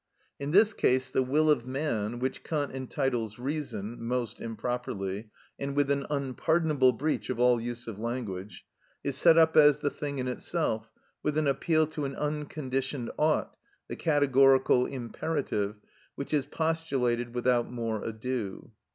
[0.39, 5.91] In this case the will of man (which Kant entitles reason, most improperly, and with
[5.91, 8.65] an unpardonable breach of all use of language)
[9.03, 10.89] is set up as the thing in itself,
[11.21, 13.55] with an appeal to an unconditioned ought,
[13.89, 15.75] the categorical imperative,
[16.15, 18.71] which is postulated without more ado.